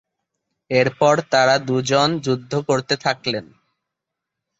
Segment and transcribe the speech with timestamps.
[0.71, 3.45] এরপর তারা দুজন যুদ্ধ করতে থাকলেন।